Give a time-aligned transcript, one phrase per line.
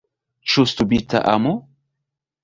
[0.53, 1.53] Ĉu subita amo?